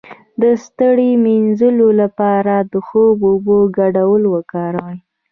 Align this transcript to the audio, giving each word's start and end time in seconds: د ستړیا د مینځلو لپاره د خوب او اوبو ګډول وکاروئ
د 0.41 0.43
ستړیا 0.65 1.13
د 1.17 1.21
مینځلو 1.25 1.87
لپاره 2.01 2.53
د 2.71 2.73
خوب 2.87 3.17
او 3.23 3.27
اوبو 3.31 3.57
ګډول 3.77 4.23
وکاروئ 4.33 4.97